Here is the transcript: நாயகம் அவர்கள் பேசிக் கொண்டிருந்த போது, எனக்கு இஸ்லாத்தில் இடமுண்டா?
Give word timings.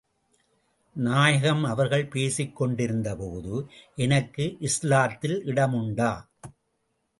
நாயகம் 0.95 1.63
அவர்கள் 1.63 2.05
பேசிக் 2.05 2.55
கொண்டிருந்த 2.55 3.15
போது, 3.15 3.67
எனக்கு 3.95 4.57
இஸ்லாத்தில் 4.59 5.37
இடமுண்டா? 5.45 6.11